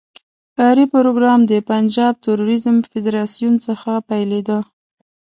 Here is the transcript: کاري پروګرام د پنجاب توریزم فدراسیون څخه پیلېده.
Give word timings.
کاري 0.57 0.85
پروګرام 0.95 1.39
د 1.51 1.53
پنجاب 1.69 2.13
توریزم 2.25 2.75
فدراسیون 2.91 3.55
څخه 3.67 3.91
پیلېده. 4.09 4.59